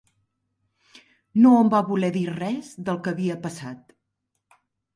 No 1.43 1.51
em 1.59 1.69
va 1.75 1.83
voler 1.91 2.11
dir 2.17 2.25
res 2.33 2.73
del 2.89 2.99
que 3.09 3.15
havia 3.15 3.39
passat. 3.47 3.97